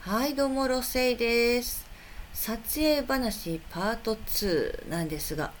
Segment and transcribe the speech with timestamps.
[0.00, 1.84] はいどうもロセイです。
[2.32, 5.52] 撮影話パート2なんですが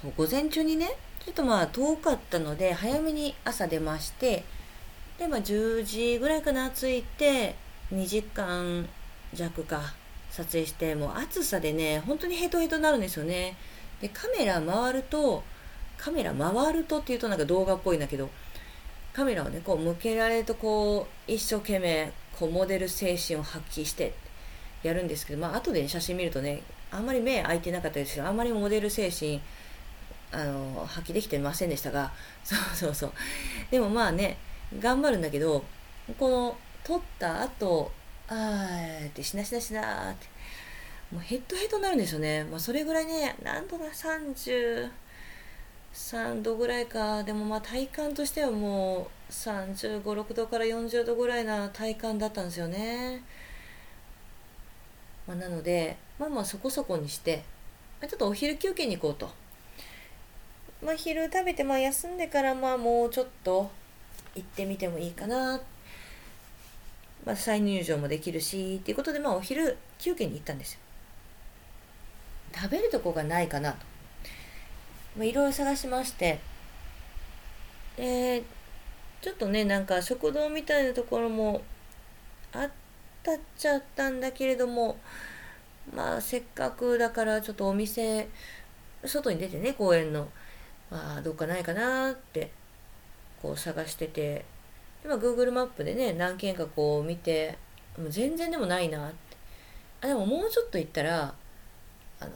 [0.00, 4.44] そう午前中にねちょっとまあ遠かったので早めに朝出まして
[5.18, 7.54] でまあ10時ぐらいかな着いて
[7.92, 8.88] 2時間
[9.34, 9.82] 弱か
[10.30, 13.56] 撮影してもう暑さでね本当にヘトヘトになるんですよね。
[14.00, 15.42] でカメラ回ると
[15.98, 18.30] カメラ回るとっていうとなんか動画っぽいんだけど
[19.18, 24.14] カメラをねこう向けられるとこう一生懸命こうモデル精神を発揮して
[24.84, 29.40] やるんですけどまあ後で、ね、写真見るとねあんまり目開いてなかったですけどあんまりモデル精神
[30.30, 32.12] あの発揮できてませんでしたが
[32.44, 33.12] そうそうそう。
[33.72, 34.36] でもまあね
[34.78, 35.64] 頑張るんだけど
[36.16, 37.90] この撮った後
[38.28, 40.28] あーってしなしなしなって
[41.10, 43.84] もうヘッドヘッドになるんですよね、まあ、それぐらいねなんとか
[45.92, 47.22] 3度ぐらいか。
[47.24, 53.22] でもまあ体感としてはもう3 5 6度から40度ぐらいな体感だったんですよね、
[55.26, 57.42] まあ、なのでまあまあそこそこにして
[58.00, 59.30] ちょっとお昼休憩に行こうと。
[60.84, 63.70] まあ昼食べてまあ休んでからまあもうちょっと
[64.34, 65.60] 行ってみてもいいかな。
[67.26, 70.80] まあ、再入場もできるしっていうことで、まあ、お昼休憩に行ったんですよ。
[72.54, 73.78] 食べるとこがないかなと、
[75.24, 76.40] いろいろ探しまして。
[77.96, 78.42] えー、
[79.20, 81.62] ちょっとねなんか食堂みたいなところも
[82.52, 82.70] あっ
[83.22, 84.96] たっちゃったんだけれども
[85.92, 88.28] まあせっかくだからちょっとお店
[89.04, 90.28] 外に出てね公園の
[90.90, 92.52] まあどっかないかなって
[93.42, 94.44] こう探してて。
[95.04, 97.56] 今 Google マップでね何軒かこう見て
[97.96, 99.16] もう全然でもないなって。
[100.00, 101.34] あでももうちょっと行ったら
[102.20, 102.30] あの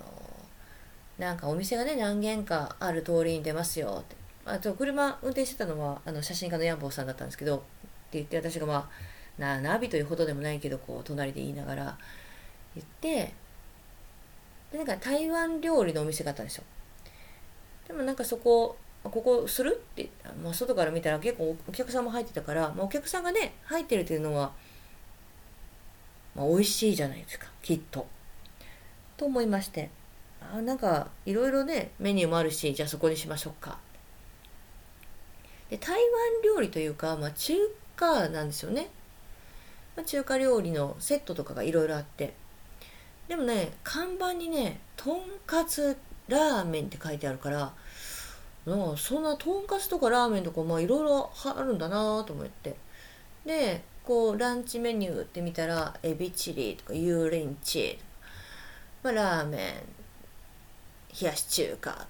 [1.19, 4.17] なんかお店がね何軒かある通りに出ますよって。
[4.45, 7.65] あと車運転してたのはあの写真家のヤンボーさんだったんですけどって
[8.15, 8.89] 言って私がまあ
[9.41, 11.99] なナビというほどでもないけどこう隣で言いながら
[12.75, 13.33] 言って
[14.73, 16.65] でなんか台湾料理のお店があったんですよ。
[17.87, 20.09] でもなんかそこここするって、
[20.43, 24.53] まあ、外から見たら結構お客さんも入ってたから、まあ、お客さんがね入ってるっていうのは、
[26.37, 28.07] まあ、美味しいじゃないですかきっと。
[29.17, 29.91] と思いまして。
[30.55, 33.79] あなんかいろいろねメニューもあるしじゃあそこにしましょうか。
[35.71, 36.03] で台湾
[36.45, 37.55] 料理というか、まあ、中
[37.97, 38.91] 華なんですよね。
[39.97, 42.35] まあ、中華料理のセットとかがいろいろあって
[43.29, 45.97] でもね看板にねとんかつ
[46.29, 47.73] ラーメンって書いてあるから
[48.67, 52.77] なそんなとんかつとかラーメンとかまあいろいろあるんだなと思って
[53.45, 58.05] でこうランチメニューって見たらエビチリとか油淋鶏とか、
[59.05, 60.02] まあ、ラーメン
[61.21, 62.07] 冷やし中華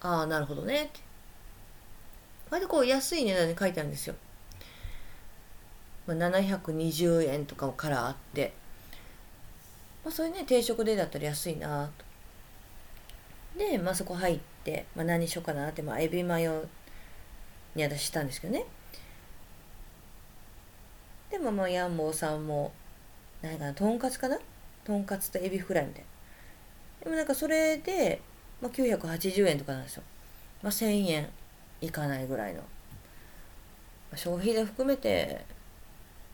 [0.00, 0.84] ああなるほどね。
[0.84, 1.00] って
[2.50, 4.14] 割とこう安い値段で書いてあるんですよ、
[6.06, 8.52] まあ、720円とかからあって。
[10.04, 11.90] まあそれね定食でだったら安いな
[13.54, 13.58] と。
[13.58, 16.64] で、まあ、そこ入って、まあ、何しようかなって、まあ、エビマヨ
[17.74, 18.64] に私したんですけどね。
[21.30, 22.72] でもまあヤンボーさんも
[23.40, 24.38] 何かなとんかつかな？
[24.84, 26.11] とんかつとエビフライみたいな。
[27.02, 28.20] でもなんかそれで、
[28.60, 30.02] まあ、980円とかなんですよ、
[30.62, 31.28] まあ、1000円
[31.80, 32.66] いかないぐらいの、ま
[34.12, 35.44] あ、消費税含めて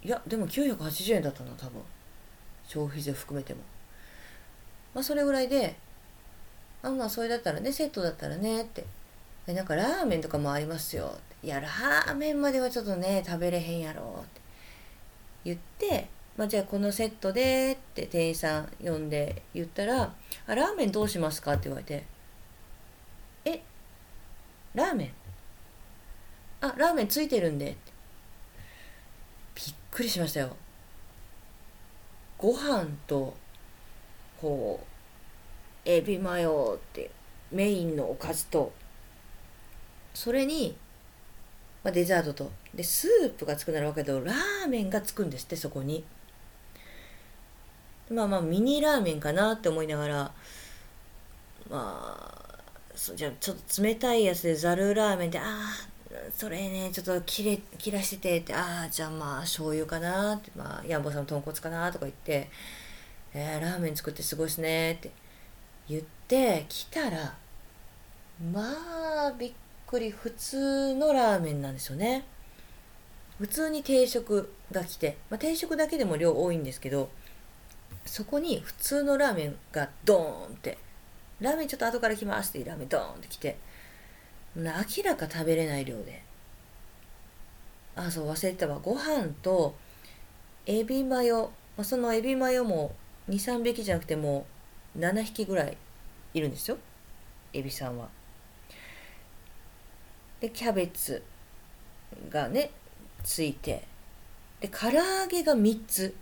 [0.02, 1.82] いやでも980円だったな多分。
[2.66, 3.60] 消費税含めても。
[4.94, 5.76] まあそれぐらいで
[6.82, 8.84] あまあそれだったらねセットだったらねって。
[9.46, 14.40] えなんかラーメンとかもありますよいやラーメンまではちょっとね食べれへんやろって。
[15.44, 20.14] 言ってまあ、じゃあこのセットでって店員さん呼んで言ったら
[20.46, 22.04] 「あラーメンどうしますか?」って言われて
[23.44, 23.60] 「え
[24.72, 25.12] ラーメン
[26.60, 27.76] あラーメンついてるんで」
[29.56, 30.56] びっくりしましたよ。
[32.38, 33.36] ご飯と
[34.40, 34.78] こ
[35.84, 37.10] うエビマヨって
[37.50, 38.72] メインのおかずと
[40.14, 40.76] それに、
[41.82, 46.04] まあ、デザートとでスープがつくならわけだけどラーメンがつくんですってそこに。
[48.10, 50.32] まあまあミニラーメンかなって思いながら
[51.70, 52.58] まあ
[52.94, 55.88] そじゃあちょっと冷たいやつでざるラーメンでああ
[56.34, 62.50] それねちょっと切れ切らしててってああじゃあまあ醤油かなってまあヤンボさんの豚骨かなとか言って
[63.34, 65.10] えー、ラーメン作ってすごいっすねって
[65.88, 67.34] 言って来たら
[68.52, 68.62] ま
[69.28, 69.52] あびっ
[69.86, 72.24] くり普通のラーメンなんですよね。
[73.38, 77.08] 普通に定食が来て、まあ、定食だけでも量多いんですけど
[78.08, 80.78] そこに普通のラーメンがドーンって
[81.40, 83.58] ラーメンちょっと後から来ますってラーメンドーンって来て
[84.56, 84.64] 明
[85.04, 86.22] らか食べれない量で。
[87.94, 88.78] あそう忘れてたわ。
[88.82, 89.74] ご飯と
[90.66, 91.50] エビマヨ。
[91.82, 92.94] そのエビマヨも
[93.28, 94.46] 23匹じゃなくても
[94.96, 95.76] う7匹ぐらい
[96.34, 96.78] いるんですよ。
[97.52, 98.08] エビさんは。
[100.40, 101.22] でキャベツ
[102.30, 102.70] がね
[103.22, 103.84] ついて。
[104.60, 106.14] で唐揚げが3つ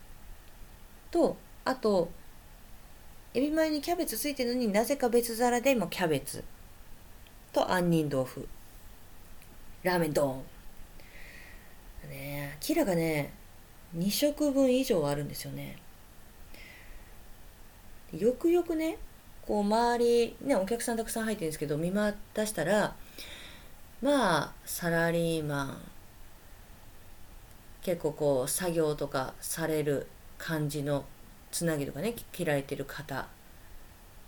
[1.10, 1.36] と
[1.66, 2.10] あと
[3.34, 6.42] エビマヨにキャベツついてるのになぜか別皿でもキャベツ。
[7.52, 8.48] と杏仁豆腐。
[9.82, 12.10] ラーメンドーン。
[12.10, 13.32] ねキラがね
[13.98, 15.76] 2食分以上あるんですよね。
[18.16, 18.96] よくよくね
[19.42, 22.94] こう周りねお客さんたくさん入ってるんですけど見渡したら
[24.00, 25.78] まあサラリーマン。
[27.82, 30.06] 結構こう作業とかされる
[30.38, 31.04] 感じの
[31.50, 33.28] つなぎとかね切られてる方。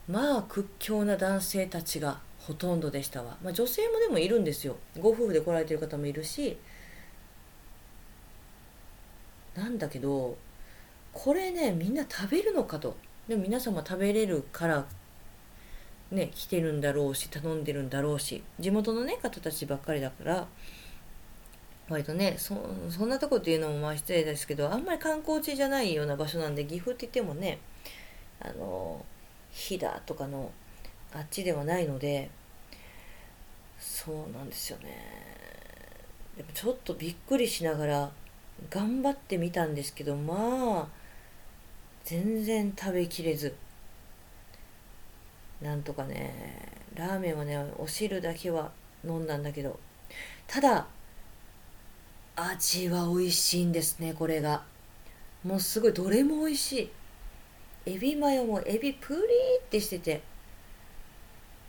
[0.08, 4.76] まあ屈強な男性たちがほとんどでしたわ、まあ、女性もでもいるんですよ。
[4.98, 6.56] ご夫婦で来られてる方もいるし。
[9.54, 10.36] なんだけど
[11.12, 12.96] これねみんな食べるのかと。
[13.26, 14.86] でも皆様食べれるから
[16.10, 18.42] ね来てるんだろうし頼んでるんだろうし。
[18.58, 20.46] 地元のね方たちばっかりだから。
[21.88, 22.54] 割とねそ
[22.90, 27.58] そんなとこっていうのもまあ失礼ですけどあんまり観光地じゃないような場所なんで岐阜って言ってもね
[28.40, 29.04] あの
[29.50, 30.50] 飛騨とかの
[31.12, 32.30] あっちではないので
[33.78, 34.96] そうなんですよね。
[36.36, 38.10] でもちょっとびっくりしながら
[38.70, 40.86] 頑張ってみたんですけどまあ
[42.04, 43.54] 全然食べきれず。
[45.62, 46.62] なんとかね
[46.94, 48.70] ラーメンはねお汁だけは
[49.04, 49.78] 飲んだんだけど
[50.46, 50.86] ただ
[52.40, 54.62] 味は美味しいんですねこれが。
[55.44, 56.90] もうすごいどれも美味しい。
[57.86, 59.22] エビマヨもエビプリー
[59.60, 60.22] ってしてて。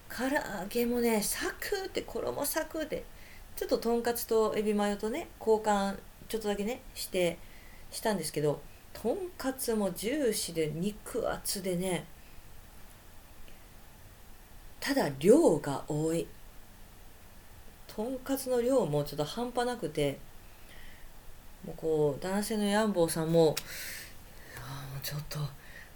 [0.10, 3.04] 唐揚げもねサクって衣サクって。
[3.56, 7.38] ちょっととんかつとエビマヨとね交換ちょっとだけねして
[7.92, 8.62] したんですけど。
[8.94, 12.06] とんかつもジューシーで肉厚でね。
[14.80, 16.28] ただ量が多い。
[17.88, 20.20] とんかつの量もちょっと半端なくて。
[21.66, 23.56] もうこう男性のヤンボーさんも
[24.58, 24.62] あ
[24.94, 25.40] もうちょっと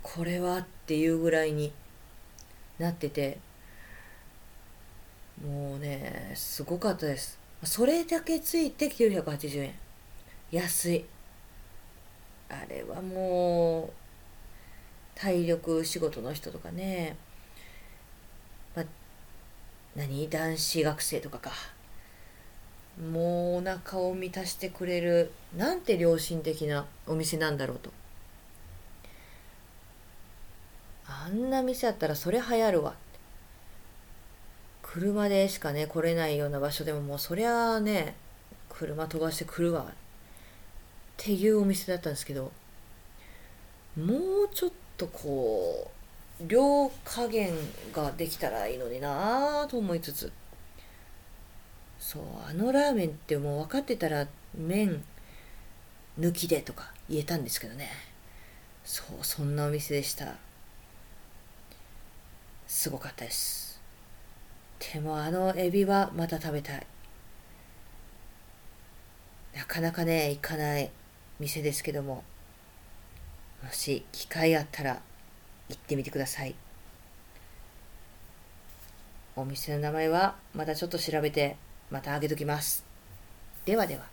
[0.02, 1.72] これはっていうぐらいに
[2.80, 3.40] なってて
[5.44, 7.40] もうねすごかったです。
[7.64, 9.74] それだけついて980円。
[10.52, 11.06] 安い。
[12.50, 13.90] あれはもう
[15.16, 17.16] 体力仕事の人とかね、
[18.76, 18.86] まあ、
[19.96, 20.30] 何？
[20.30, 21.52] 男子学生とかか。
[23.02, 27.92] もうお腹を満たしてくれるなんて良心的なお店なんだろうと。
[31.06, 32.96] あんな店あったらそれ流行るわ
[34.82, 38.16] 車でしかね来れないような場所でももうそりゃあね
[38.70, 39.84] 車飛ばしてくるわ。
[39.84, 39.86] っ
[41.18, 42.52] ていうお店だったんですけど
[43.96, 45.92] もうちょっとこ
[46.42, 47.54] う量加減
[47.94, 50.32] ができたらいいのになぁと思いつつ。
[52.04, 55.06] そうあのラーメンってもう分かってたら麺
[56.20, 57.90] 抜きでとか言えたんですけどね。
[58.84, 60.36] そうそんなお店でした。
[62.68, 63.82] すごかったです。
[64.94, 66.86] でもあのエビはまた食べたい。
[69.56, 70.92] なかなかね行かない
[71.40, 72.26] 店ですけども。
[73.64, 75.02] もし機会あったら
[75.70, 76.54] 行ってみてください。
[79.38, 81.56] お店の名前はまたちょっと調べて
[81.94, 82.84] またあげときます。
[83.66, 84.13] ではでは。